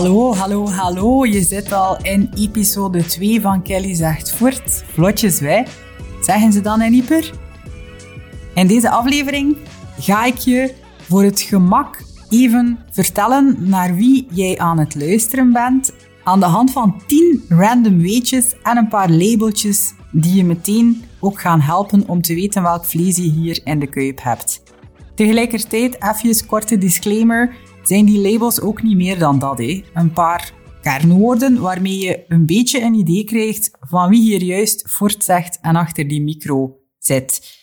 [0.00, 1.24] Hallo, hallo, hallo.
[1.24, 4.84] Je zit al in episode 2 van Kelly Zegt Voort.
[4.92, 5.66] Vlotjes wij.
[6.22, 7.32] Zeggen ze dan in Ieper?
[8.54, 9.56] In deze aflevering
[9.98, 15.92] ga ik je voor het gemak even vertellen naar wie jij aan het luisteren bent.
[16.24, 21.40] Aan de hand van 10 random weetjes en een paar labeltjes die je meteen ook
[21.40, 24.62] gaan helpen om te weten welk vlees je hier in de kuip hebt.
[25.14, 27.54] Tegelijkertijd even korte disclaimer
[27.90, 29.58] zijn die labels ook niet meer dan dat.
[29.58, 29.84] Hè?
[29.94, 30.52] Een paar
[30.82, 36.08] kernwoorden waarmee je een beetje een idee krijgt van wie hier juist voortzegt en achter
[36.08, 37.58] die micro zit.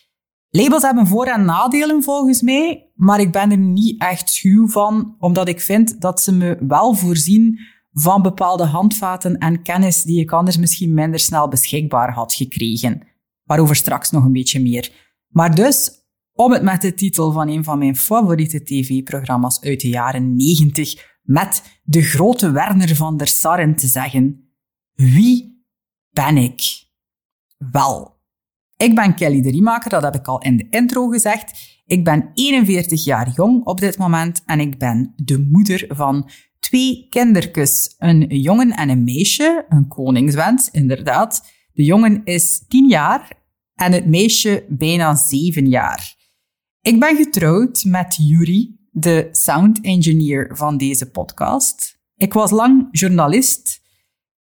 [0.50, 5.16] Labels hebben voor- en nadelen volgens mij, maar ik ben er niet echt schuw van,
[5.20, 7.60] omdat ik vind dat ze me wel voorzien
[7.92, 13.02] van bepaalde handvaten en kennis die ik anders misschien minder snel beschikbaar had gekregen.
[13.44, 14.92] Waarover straks nog een beetje meer.
[15.28, 15.97] Maar dus,
[16.38, 21.18] om het met de titel van een van mijn favoriete tv-programma's uit de jaren 90
[21.24, 24.52] met de grote Werner van der Sarren te zeggen.
[24.94, 25.66] Wie
[26.10, 26.62] ben ik?
[27.72, 28.18] Wel,
[28.78, 31.82] ik ben Kelly de Riemaker, dat heb ik al in de intro gezegd.
[31.86, 37.08] Ik ben 41 jaar jong op dit moment en ik ben de moeder van twee
[37.10, 37.96] kindertjes.
[37.98, 41.46] Een jongen en een meisje, een koningswens, inderdaad.
[41.74, 43.32] De jongen is 10 jaar
[43.76, 46.17] en het meisje bijna 7 jaar.
[46.88, 52.00] Ik ben getrouwd met Yuri, de sound engineer van deze podcast.
[52.16, 53.82] Ik was lang journalist,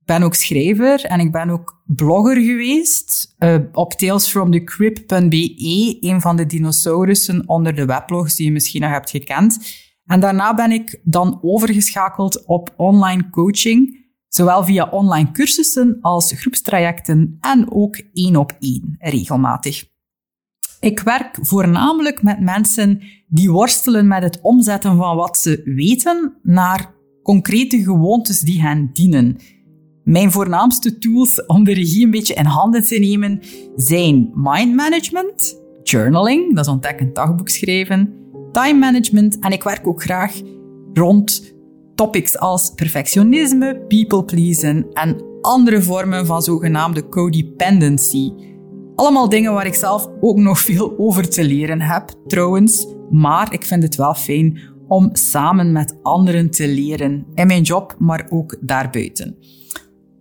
[0.06, 6.46] ben ook schrijver en ik ben ook blogger geweest uh, op talesfromthecrypt.be, een van de
[6.46, 9.60] dinosaurussen onder de weblogs die je misschien nog hebt gekend.
[10.06, 17.38] En daarna ben ik dan overgeschakeld op online coaching, zowel via online cursussen als groepstrajecten
[17.40, 19.98] en ook één op één regelmatig.
[20.80, 26.94] Ik werk voornamelijk met mensen die worstelen met het omzetten van wat ze weten naar
[27.24, 29.38] concrete gewoontes die hen dienen.
[30.04, 33.40] Mijn voornaamste tools om de regie een beetje in handen te nemen
[33.76, 38.14] zijn mind management, journaling, dat is ontdekkend dagboek schrijven,
[38.52, 40.42] time management en ik werk ook graag
[40.94, 41.56] rond
[41.96, 48.32] topics als perfectionisme, people pleasen en andere vormen van zogenaamde codependency.
[49.00, 52.88] Allemaal dingen waar ik zelf ook nog veel over te leren heb, trouwens.
[53.10, 57.26] Maar ik vind het wel fijn om samen met anderen te leren.
[57.34, 59.38] In mijn job, maar ook daarbuiten.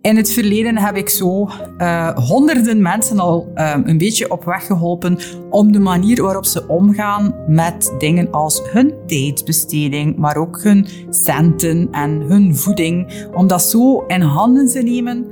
[0.01, 4.65] In het verleden heb ik zo uh, honderden mensen al uh, een beetje op weg
[4.65, 5.17] geholpen
[5.49, 11.87] om de manier waarop ze omgaan met dingen als hun tijdsbesteding, maar ook hun centen
[11.91, 15.25] en hun voeding, om dat zo in handen te nemen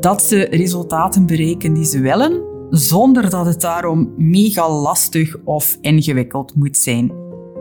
[0.00, 6.54] dat ze resultaten bereiken die ze willen, zonder dat het daarom mega lastig of ingewikkeld
[6.54, 7.12] moet zijn.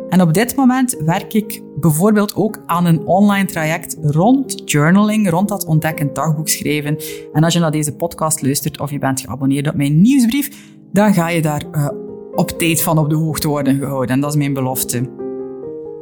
[0.10, 5.50] En op dit moment werk ik bijvoorbeeld ook aan een online traject rond journaling, rond
[5.50, 6.98] dat ontdekkend dagboek schrijven.
[7.34, 10.50] En als je naar deze podcast luistert of je bent geabonneerd op mijn nieuwsbrief,
[10.92, 11.88] dan ga je daar uh,
[12.36, 14.16] op tijd van op de hoogte worden gehouden.
[14.16, 15.10] En dat is mijn belofte.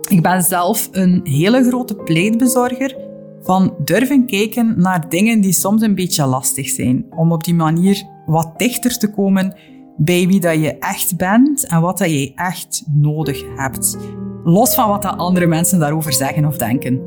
[0.09, 2.95] Ik ben zelf een hele grote pleitbezorger
[3.41, 7.05] van durven kijken naar dingen die soms een beetje lastig zijn.
[7.15, 9.55] Om op die manier wat dichter te komen
[9.97, 13.97] bij wie dat je echt bent en wat dat je echt nodig hebt.
[14.43, 17.01] Los van wat dat andere mensen daarover zeggen of denken.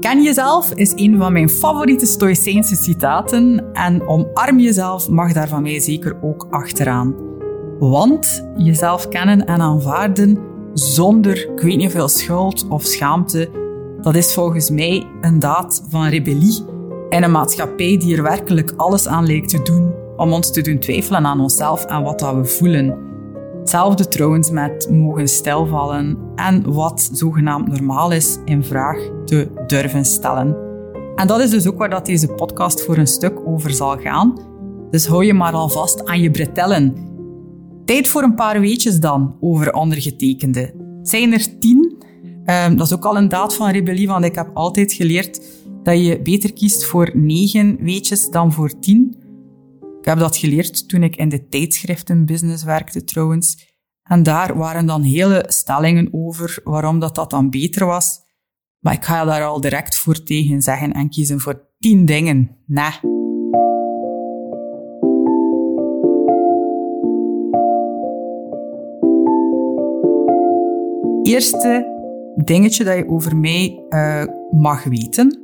[0.00, 5.62] Ken jezelf is een van mijn favoriete Stoïcijnse citaten en omarm jezelf mag daar van
[5.62, 7.14] mij zeker ook achteraan.
[7.78, 10.38] Want jezelf kennen en aanvaarden
[10.72, 13.50] zonder, ik weet niet veel, schuld of schaamte,
[14.00, 16.64] dat is volgens mij een daad van rebellie
[17.08, 20.78] in een maatschappij die er werkelijk alles aan lijkt te doen om ons te doen
[20.78, 23.10] twijfelen aan onszelf en wat dat we voelen.
[23.58, 30.56] Hetzelfde trouwens met mogen stilvallen en wat zogenaamd normaal is in vraag te durven stellen.
[31.14, 34.38] En dat is dus ook waar dat deze podcast voor een stuk over zal gaan.
[34.90, 36.94] Dus hou je maar alvast aan je bretellen.
[37.84, 40.74] Tijd voor een paar weetjes dan over ondergetekende.
[41.02, 41.96] Zijn er tien.
[42.46, 45.42] Um, dat is ook al een daad van rebellie, want ik heb altijd geleerd
[45.82, 49.21] dat je beter kiest voor negen weetjes dan voor tien.
[50.02, 53.74] Ik heb dat geleerd toen ik in de tijdschriftenbusiness werkte trouwens.
[54.02, 58.20] En daar waren dan hele stellingen over waarom dat, dat dan beter was.
[58.78, 62.56] Maar ik ga daar al direct voor tegen zeggen en kiezen voor tien dingen.
[62.66, 62.90] Nee.
[71.22, 71.86] Eerste
[72.44, 75.38] dingetje dat je over mij uh, mag weten,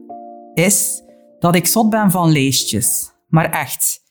[0.54, 1.02] is
[1.38, 3.12] dat ik zot ben van leestjes.
[3.28, 4.06] Maar echt.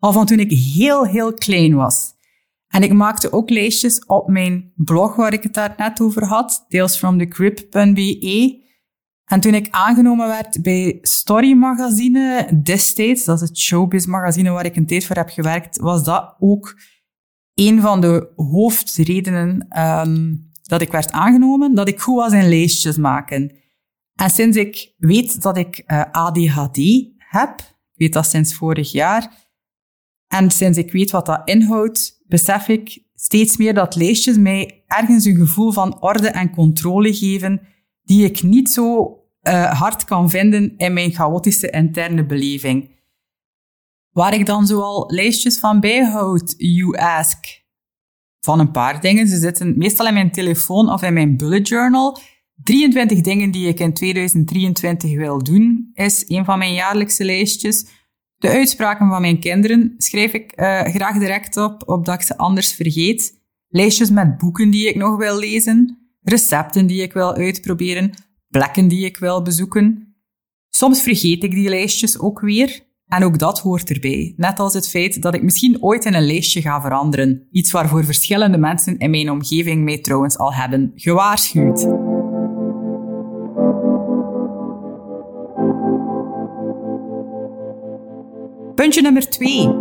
[0.00, 2.18] Al van toen ik heel, heel klein was.
[2.68, 6.64] En ik maakte ook lijstjes op mijn blog waar ik het daar net over had,
[6.68, 8.68] talesfromthecrip.be.
[9.24, 14.64] En toen ik aangenomen werd bij Story Magazine destijds, dat is het showbiz magazine waar
[14.64, 16.74] ik een tijd voor heb gewerkt, was dat ook
[17.54, 22.96] een van de hoofdredenen um, dat ik werd aangenomen, dat ik goed was in lijstjes
[22.96, 23.56] maken.
[24.14, 26.78] En sinds ik weet dat ik eh, ADHD
[27.16, 29.49] heb, ik weet dat sinds vorig jaar,
[30.30, 35.24] en sinds ik weet wat dat inhoudt, besef ik steeds meer dat lijstjes mij ergens
[35.24, 37.60] een gevoel van orde en controle geven
[38.02, 42.98] die ik niet zo uh, hard kan vinden in mijn chaotische interne beleving.
[44.10, 47.44] Waar ik dan zoal lijstjes van bijhoud, you ask.
[48.40, 49.28] Van een paar dingen.
[49.28, 52.18] Ze zitten meestal in mijn telefoon of in mijn bullet journal.
[52.62, 57.86] 23 dingen die ik in 2023 wil doen, is een van mijn jaarlijkse lijstjes.
[58.40, 62.72] De uitspraken van mijn kinderen schrijf ik uh, graag direct op, opdat ik ze anders
[62.72, 63.32] vergeet.
[63.68, 68.10] Lijstjes met boeken die ik nog wil lezen, recepten die ik wil uitproberen,
[68.48, 70.14] plekken die ik wil bezoeken.
[70.68, 72.88] Soms vergeet ik die lijstjes ook weer.
[73.06, 74.34] En ook dat hoort erbij.
[74.36, 77.46] Net als het feit dat ik misschien ooit in een lijstje ga veranderen.
[77.50, 81.86] Iets waarvoor verschillende mensen in mijn omgeving mij trouwens al hebben gewaarschuwd.
[88.80, 89.74] Puntje nummer twee.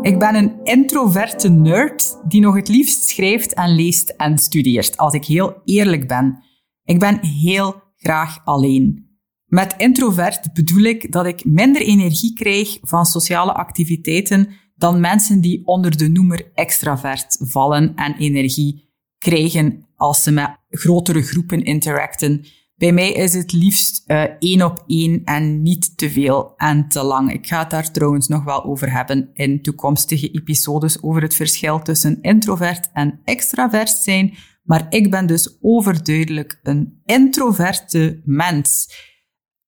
[0.00, 5.14] Ik ben een introverte nerd die nog het liefst schrijft en leest en studeert, als
[5.14, 6.42] ik heel eerlijk ben.
[6.84, 9.08] Ik ben heel graag alleen.
[9.44, 15.66] Met introvert bedoel ik dat ik minder energie krijg van sociale activiteiten dan mensen die
[15.66, 22.44] onder de noemer extravert vallen en energie krijgen als ze met grotere groepen interacten.
[22.76, 27.02] Bij mij is het liefst uh, één op één en niet te veel en te
[27.02, 27.32] lang.
[27.32, 31.82] Ik ga het daar trouwens nog wel over hebben in toekomstige episodes over het verschil
[31.82, 34.34] tussen introvert en extravert zijn.
[34.62, 38.88] Maar ik ben dus overduidelijk een introverte mens.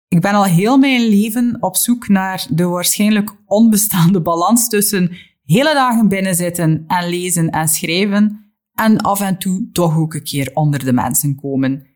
[0.08, 5.10] Ik ben al heel mijn leven op zoek naar de waarschijnlijk onbestaande balans tussen
[5.44, 10.50] hele dagen binnenzitten en lezen en schrijven en af en toe toch ook een keer
[10.54, 11.91] onder de mensen komen.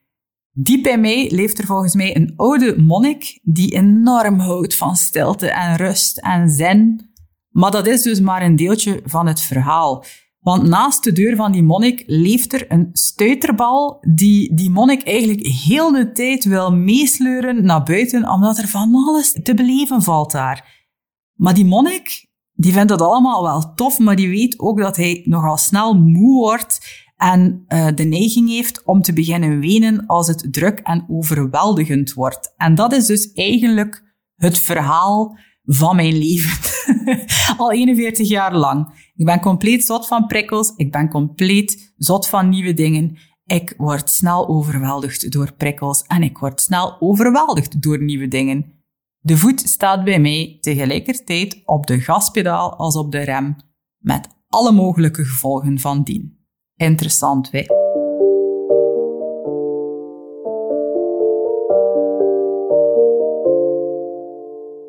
[0.58, 5.50] Diep bij mij leeft er volgens mij een oude monnik die enorm houdt van stilte
[5.50, 7.10] en rust en zen.
[7.48, 10.04] Maar dat is dus maar een deeltje van het verhaal.
[10.40, 15.46] Want naast de deur van die monnik leeft er een stuiterbal die die monnik eigenlijk
[15.46, 20.86] heel de tijd wil meesleuren naar buiten, omdat er van alles te beleven valt daar.
[21.34, 25.22] Maar die monnik, die vindt dat allemaal wel tof, maar die weet ook dat hij
[25.24, 30.46] nogal snel moe wordt en uh, de neiging heeft om te beginnen wenen als het
[30.50, 32.54] druk en overweldigend wordt.
[32.56, 36.84] En dat is dus eigenlijk het verhaal van mijn leven.
[37.56, 39.10] Al 41 jaar lang.
[39.14, 40.72] Ik ben compleet zot van prikkels.
[40.76, 43.18] Ik ben compleet zot van nieuwe dingen.
[43.44, 48.74] Ik word snel overweldigd door prikkels en ik word snel overweldigd door nieuwe dingen.
[49.18, 53.56] De voet staat bij mij tegelijkertijd op de gaspedaal als op de rem,
[53.98, 56.35] met alle mogelijke gevolgen van dien.
[56.76, 57.66] Interessant, wij.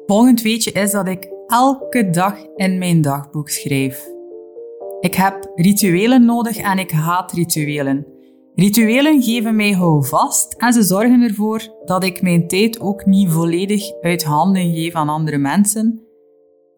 [0.05, 4.07] Volgend weetje is dat ik elke dag in mijn dagboek schrijf.
[4.99, 8.07] Ik heb rituelen nodig en ik haat rituelen.
[8.55, 14.01] Rituelen geven mij houvast en ze zorgen ervoor dat ik mijn tijd ook niet volledig
[14.01, 16.06] uit handen geef aan andere mensen.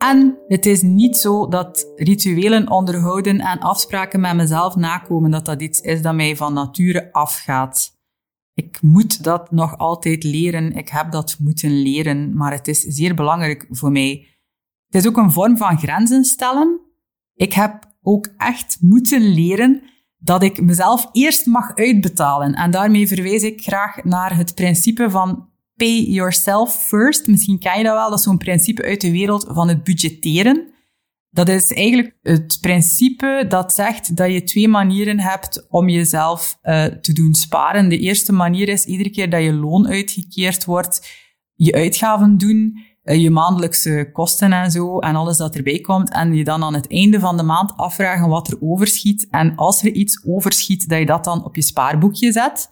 [0.05, 5.61] En het is niet zo dat rituelen onderhouden en afspraken met mezelf nakomen, dat dat
[5.61, 7.97] iets is dat mij van nature afgaat.
[8.53, 13.15] Ik moet dat nog altijd leren, ik heb dat moeten leren, maar het is zeer
[13.15, 14.27] belangrijk voor mij
[14.85, 16.79] Het is ook een vorm van grenzen stellen.
[17.35, 19.81] Ik heb ook echt moeten leren
[20.17, 22.53] dat ik mezelf eerst mag uitbetalen.
[22.53, 27.27] En daarmee verwijs ik graag naar het principe van pay yourself first.
[27.27, 30.67] Misschien ken je dat wel, dat is zo'n principe uit de wereld van het budgetteren.
[31.31, 36.85] Dat is eigenlijk het principe dat zegt dat je twee manieren hebt om jezelf uh,
[36.85, 37.89] te doen sparen.
[37.89, 41.07] De eerste manier is iedere keer dat je loon uitgekeerd wordt,
[41.53, 46.11] je uitgaven doen, uh, je maandelijkse kosten en zo en alles dat erbij komt.
[46.11, 49.27] En je dan aan het einde van de maand afvragen wat er overschiet.
[49.29, 52.69] En als er iets overschiet, dat je dat dan op je spaarboekje zet.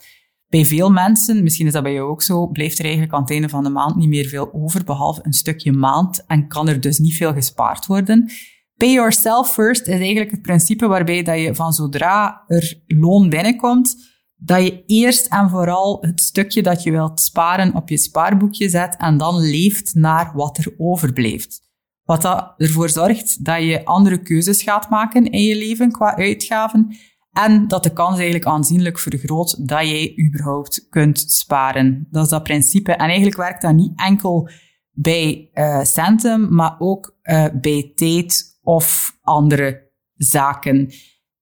[0.48, 3.30] Bij veel mensen, misschien is dat bij jou ook zo, blijft er eigenlijk aan het
[3.30, 6.80] einde van de maand niet meer veel over, behalve een stukje maand, en kan er
[6.80, 8.30] dus niet veel gespaard worden.
[8.76, 13.96] Pay yourself first is eigenlijk het principe waarbij dat je van zodra er loon binnenkomt,
[14.36, 18.96] dat je eerst en vooral het stukje dat je wilt sparen op je spaarboekje zet
[18.96, 21.60] en dan leeft naar wat er overblijft.
[22.02, 26.96] Wat dat ervoor zorgt dat je andere keuzes gaat maken in je leven qua uitgaven
[27.44, 32.06] en dat de kans eigenlijk aanzienlijk vergroot dat jij überhaupt kunt sparen.
[32.10, 32.92] Dat is dat principe.
[32.92, 34.48] En eigenlijk werkt dat niet enkel
[34.90, 40.92] bij uh, centen, maar ook uh, bij tijd of andere zaken.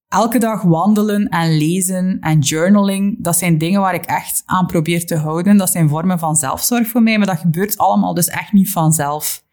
[0.08, 5.06] Elke dag wandelen en lezen en journaling, dat zijn dingen waar ik echt aan probeer
[5.06, 5.56] te houden.
[5.56, 9.44] Dat zijn vormen van zelfzorg voor mij, maar dat gebeurt allemaal dus echt niet vanzelf.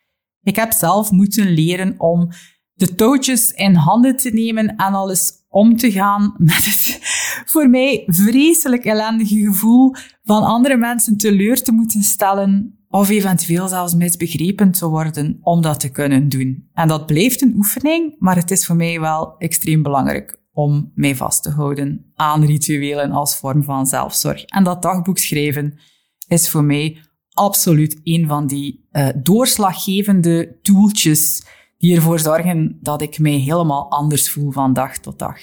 [0.41, 2.29] Ik heb zelf moeten leren om
[2.73, 6.99] de touwtjes in handen te nemen en alles om te gaan met het
[7.45, 13.95] voor mij vreselijk ellendige gevoel van andere mensen teleur te moeten stellen of eventueel zelfs
[13.95, 16.69] misbegrepen te worden om dat te kunnen doen.
[16.73, 21.15] En dat blijft een oefening, maar het is voor mij wel extreem belangrijk om mij
[21.15, 24.43] vast te houden aan rituelen als vorm van zelfzorg.
[24.43, 25.79] En dat dagboek schrijven
[26.27, 26.97] is voor mij
[27.29, 31.45] absoluut een van die uh, doorslaggevende toeltjes
[31.83, 35.37] die ervoor zorgen dat ik mij helemaal anders voel van dag tot dag.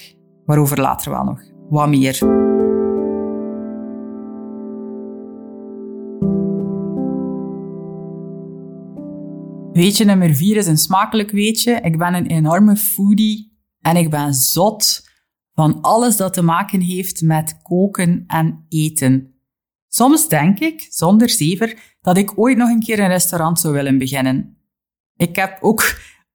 [0.45, 2.19] Waarover later wel nog wat meer.
[9.73, 11.79] Weetje nummer vier is een smakelijk weetje.
[11.81, 15.09] Ik ben een enorme foodie en ik ben zot
[15.53, 19.33] van alles dat te maken heeft met koken en eten.
[19.87, 23.97] Soms denk ik, zonder zever, dat ik ooit nog een keer een restaurant zou willen
[23.97, 24.55] beginnen.
[25.15, 25.83] Ik heb ook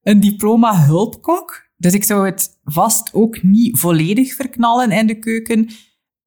[0.07, 5.69] een diploma hulpkok, dus ik zou het vast ook niet volledig verknallen in de keuken.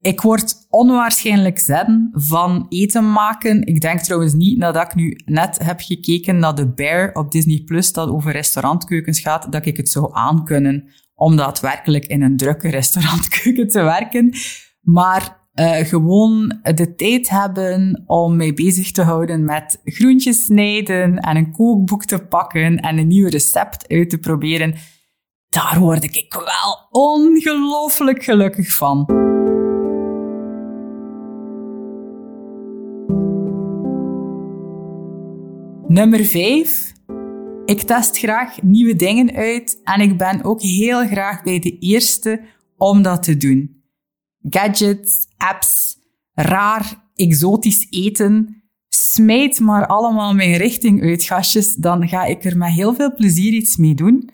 [0.00, 3.66] Ik word onwaarschijnlijk zen van eten maken.
[3.66, 7.62] Ik denk trouwens niet nadat ik nu net heb gekeken naar The Bear op Disney
[7.64, 12.68] Plus, dat over restaurantkeukens gaat, dat ik het zou aankunnen om daadwerkelijk in een drukke
[12.68, 14.34] restaurantkeuken te werken.
[14.80, 21.36] Maar uh, gewoon de tijd hebben om mij bezig te houden met groentjes snijden en
[21.36, 24.74] een kookboek te pakken en een nieuw recept uit te proberen,
[25.48, 29.04] daar word ik wel ongelooflijk gelukkig van.
[35.88, 36.92] Nummer 5.
[37.64, 42.40] Ik test graag nieuwe dingen uit en ik ben ook heel graag bij de eerste
[42.76, 43.79] om dat te doen.
[44.48, 45.98] Gadgets, apps,
[46.32, 48.62] raar, exotisch eten.
[48.88, 51.74] Smijt maar allemaal mijn richting uit, gastjes.
[51.74, 54.30] Dan ga ik er met heel veel plezier iets mee doen.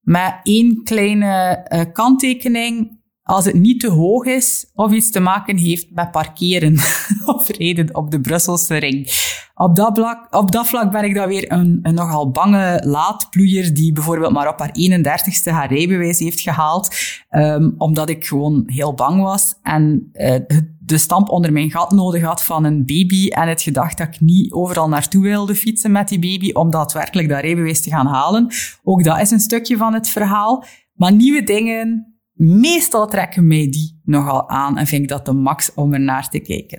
[0.00, 2.99] Met één kleine uh, kanttekening.
[3.30, 6.74] Als het niet te hoog is of iets te maken heeft met parkeren
[7.34, 9.08] of rijden op de Brusselse ring.
[9.54, 13.74] Op dat, vlak, op dat vlak ben ik dan weer een, een nogal bange laadploeier
[13.74, 16.94] die bijvoorbeeld maar op haar 31ste haar rijbewijs heeft gehaald,
[17.30, 20.34] um, omdat ik gewoon heel bang was en uh,
[20.78, 24.20] de stamp onder mijn gat nodig had van een baby en het gedacht dat ik
[24.20, 28.48] niet overal naartoe wilde fietsen met die baby om daadwerkelijk dat rijbewijs te gaan halen.
[28.84, 30.64] Ook dat is een stukje van het verhaal.
[30.94, 32.09] Maar nieuwe dingen,
[32.40, 36.28] meestal trekken mij die nogal aan en vind ik dat de max om er naar
[36.28, 36.78] te kijken.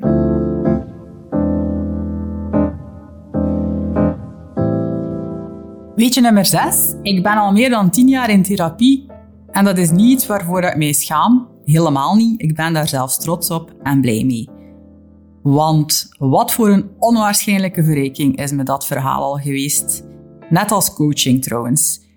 [5.96, 6.96] Weetje nummer 6.
[7.02, 9.08] Ik ben al meer dan 10 jaar in therapie
[9.52, 11.48] en dat is niet iets waarvoor ik mij schaam.
[11.64, 12.42] Helemaal niet.
[12.42, 14.50] Ik ben daar zelfs trots op en blij mee.
[15.42, 20.04] Want wat voor een onwaarschijnlijke verrijking is me dat verhaal al geweest.
[20.50, 22.10] Net als coaching trouwens.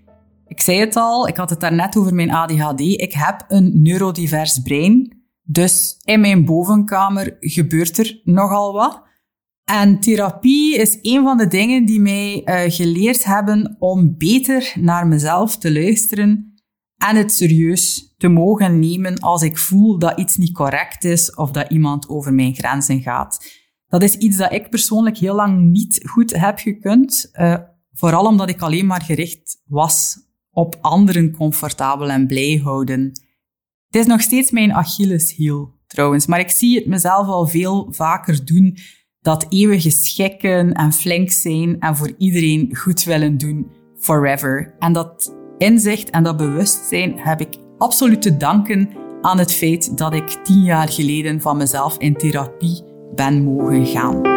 [0.47, 2.81] Ik zei het al, ik had het daarnet over mijn ADHD.
[2.81, 5.23] Ik heb een neurodivers brein.
[5.43, 9.03] Dus in mijn bovenkamer gebeurt er nogal wat.
[9.65, 15.07] En therapie is een van de dingen die mij uh, geleerd hebben om beter naar
[15.07, 16.55] mezelf te luisteren
[16.97, 21.51] en het serieus te mogen nemen als ik voel dat iets niet correct is of
[21.51, 23.63] dat iemand over mijn grenzen gaat.
[23.87, 27.31] Dat is iets dat ik persoonlijk heel lang niet goed heb gekund.
[27.33, 27.55] Uh,
[27.95, 30.17] Vooral omdat ik alleen maar gericht was
[30.55, 33.01] op anderen comfortabel en blij houden.
[33.87, 38.45] Het is nog steeds mijn Achilleshiel, trouwens, maar ik zie het mezelf al veel vaker
[38.45, 38.79] doen
[39.21, 44.75] dat eeuwige schikken en flink zijn en voor iedereen goed willen doen, forever.
[44.79, 50.15] En dat inzicht en dat bewustzijn heb ik absoluut te danken aan het feit dat
[50.15, 52.83] ik tien jaar geleden van mezelf in therapie
[53.15, 54.34] ben mogen gaan.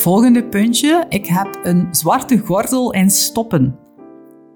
[0.00, 1.06] Volgende puntje.
[1.08, 3.78] Ik heb een zwarte gordel in stoppen.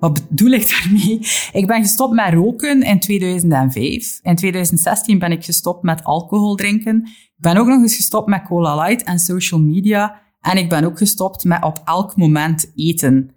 [0.01, 1.19] Wat bedoel ik daarmee?
[1.53, 4.19] Ik ben gestopt met roken in 2005.
[4.23, 7.03] In 2016 ben ik gestopt met alcohol drinken.
[7.07, 10.21] Ik ben ook nog eens gestopt met cola light en social media.
[10.41, 13.35] En ik ben ook gestopt met op elk moment eten.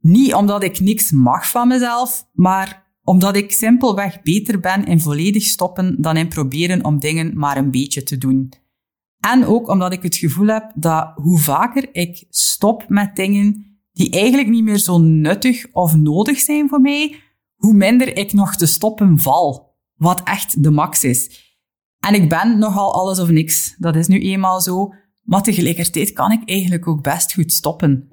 [0.00, 5.42] Niet omdat ik niks mag van mezelf, maar omdat ik simpelweg beter ben in volledig
[5.42, 8.52] stoppen dan in proberen om dingen maar een beetje te doen.
[9.30, 14.10] En ook omdat ik het gevoel heb dat hoe vaker ik stop met dingen die
[14.10, 17.14] eigenlijk niet meer zo nuttig of nodig zijn voor mij,
[17.56, 19.74] hoe minder ik nog te stoppen val.
[19.94, 21.50] Wat echt de max is.
[22.00, 23.74] En ik ben nogal alles of niks.
[23.78, 24.94] Dat is nu eenmaal zo.
[25.22, 28.08] Maar tegelijkertijd kan ik eigenlijk ook best goed stoppen.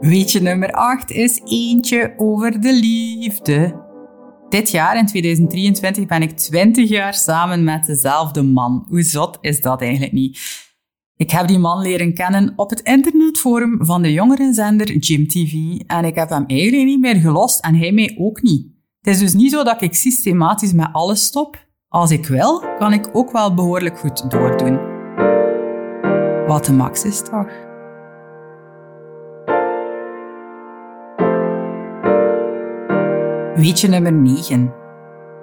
[0.00, 3.83] Weetje nummer 8 is eentje over de liefde.
[4.54, 8.86] Dit jaar, in 2023, ben ik 20 jaar samen met dezelfde man.
[8.88, 10.38] Hoe zot is dat eigenlijk niet?
[11.16, 15.52] Ik heb die man leren kennen op het internetforum van de jongerenzender Gym TV
[15.86, 18.66] en ik heb hem eigenlijk niet meer gelost en hij mij ook niet.
[19.00, 21.66] Het is dus niet zo dat ik systematisch met alles stop.
[21.88, 24.78] Als ik wil, kan ik ook wel behoorlijk goed doordoen.
[26.46, 27.63] Wat de max is toch?
[33.54, 34.72] Weetje nummer 9.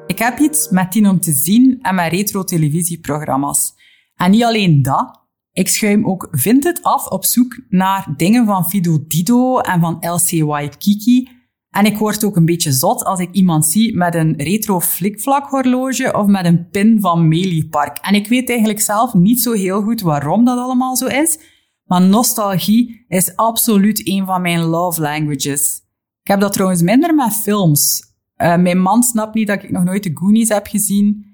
[0.07, 3.73] Ik heb iets met tien om te zien en met retro-televisieprogramma's.
[4.15, 5.19] En niet alleen dat,
[5.51, 10.69] ik schuim ook Vinted af op zoek naar dingen van Fido Dido en van LCY
[10.77, 11.29] Kiki.
[11.69, 15.49] En ik word ook een beetje zot als ik iemand zie met een retro flikvlak
[15.49, 17.97] horloge of met een pin van Melee Park.
[17.97, 21.39] En ik weet eigenlijk zelf niet zo heel goed waarom dat allemaal zo is.
[21.85, 25.89] Maar nostalgie is absoluut een van mijn love languages.
[26.23, 28.13] Ik heb dat trouwens minder met films.
[28.37, 31.25] Uh, mijn man snapt niet dat ik nog nooit de Goonies heb gezien.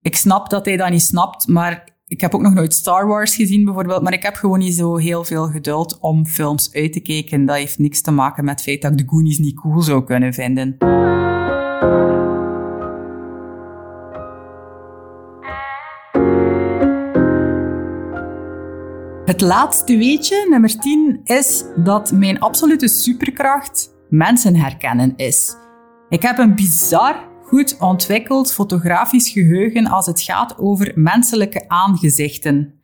[0.00, 3.34] Ik snap dat hij dat niet snapt, maar ik heb ook nog nooit Star Wars
[3.34, 4.02] gezien bijvoorbeeld.
[4.02, 7.46] Maar ik heb gewoon niet zo heel veel geduld om films uit te kijken.
[7.46, 10.04] Dat heeft niks te maken met het feit dat ik de Goonies niet cool zou
[10.04, 10.76] kunnen vinden.
[19.24, 25.56] Het laatste weetje, nummer 10, is dat mijn absolute superkracht mensen herkennen is.
[26.08, 32.80] Ik heb een bizar goed ontwikkeld fotografisch geheugen als het gaat over menselijke aangezichten.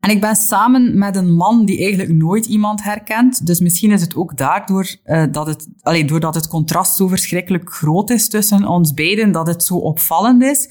[0.00, 3.46] En ik ben samen met een man die eigenlijk nooit iemand herkent.
[3.46, 7.72] Dus misschien is het ook daardoor uh, dat het, allee, doordat het contrast zo verschrikkelijk
[7.72, 10.70] groot is tussen ons beiden, dat het zo opvallend is.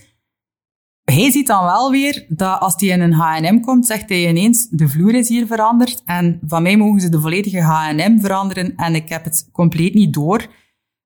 [1.15, 4.67] Hij ziet dan wel weer dat als hij in een H&M komt, zegt hij ineens,
[4.69, 8.95] de vloer is hier veranderd en van mij mogen ze de volledige H&M veranderen en
[8.95, 10.47] ik heb het compleet niet door.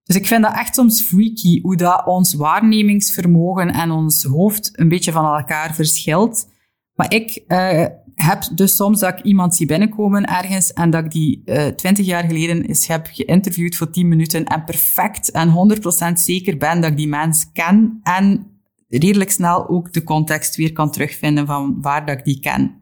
[0.04, 4.90] Dus ik vind dat echt soms freaky, hoe dat ons waarnemingsvermogen en ons hoofd een
[4.90, 6.48] beetje van elkaar verschilt.
[6.94, 11.12] Maar ik uh, heb dus soms dat ik iemand zie binnenkomen ergens en dat ik
[11.12, 15.80] die uh, eh, 20 jaar geleden eens heb geïnterviewd voor 10 minuten en perfect en
[16.10, 18.58] 100% zeker ben dat ik die mens ken en
[18.90, 22.82] redelijk snel ook de context weer kan terugvinden van waar dat ik die ken.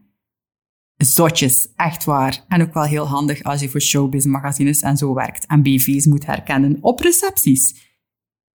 [0.97, 2.43] Zotjes, echt waar.
[2.47, 6.05] En ook wel heel handig als je voor showbiz magazines en zo werkt en BV's
[6.05, 7.85] moet herkennen op recepties.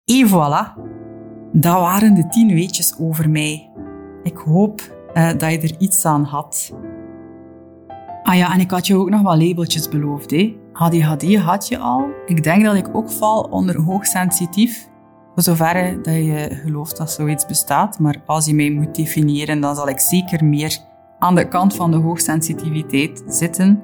[0.06, 0.90] Et voilà.
[1.54, 3.72] Dat waren de tien weetjes over mij.
[4.24, 4.82] Ik hoop
[5.14, 6.74] uh, dat je er iets aan had.
[8.24, 10.32] Ah ja, en ik had je ook nog wat labeltjes beloofd.
[10.32, 10.56] Hè?
[10.74, 12.10] ADHD had je al.
[12.26, 14.90] Ik denk dat ik ook val onder hoogsensitief.
[15.34, 18.00] Voor zover dat je gelooft dat zoiets bestaat.
[18.00, 20.78] Maar als je mij moet definiëren, dan zal ik zeker meer
[21.20, 23.82] aan de kant van de hoogsensitiviteit zitten.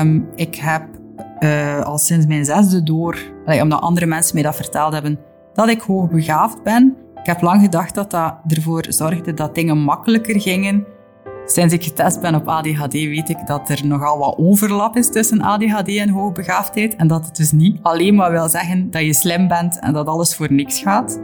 [0.00, 0.82] Um, ik heb
[1.40, 5.18] uh, al sinds mijn zesde door, omdat andere mensen mij dat verteld hebben,
[5.52, 6.96] dat ik hoogbegaafd ben.
[7.14, 10.86] Ik heb lang gedacht dat dat ervoor zorgde dat dingen makkelijker gingen.
[11.50, 15.40] Sinds ik getest ben op ADHD weet ik dat er nogal wat overlap is tussen
[15.40, 16.96] ADHD en hoogbegaafdheid.
[16.96, 20.06] En dat het dus niet alleen maar wil zeggen dat je slim bent en dat
[20.06, 21.20] alles voor niks gaat.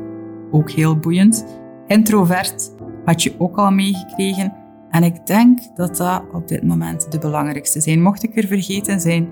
[0.51, 1.45] Ook heel boeiend.
[1.87, 2.71] Introvert
[3.05, 4.53] had je ook al meegekregen.
[4.91, 8.03] En ik denk dat dat op dit moment de belangrijkste zijn.
[8.03, 9.29] Mocht ik er vergeten zijn,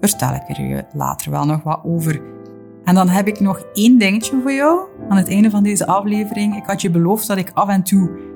[0.00, 2.20] vertel ik er je later wel nog wat over.
[2.84, 6.56] En dan heb ik nog één dingetje voor jou aan het einde van deze aflevering.
[6.56, 8.32] Ik had je beloofd dat ik af en toe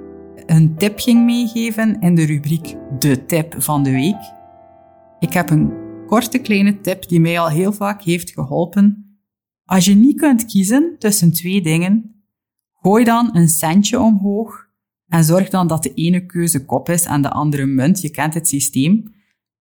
[0.47, 4.33] een tip ging meegeven in de rubriek De Tip van de Week.
[5.19, 5.73] Ik heb een
[6.07, 9.19] korte kleine tip die mij al heel vaak heeft geholpen.
[9.65, 12.25] Als je niet kunt kiezen tussen twee dingen,
[12.73, 14.67] gooi dan een centje omhoog
[15.09, 18.01] en zorg dan dat de ene keuze kop is en de andere munt.
[18.01, 19.15] Je kent het systeem.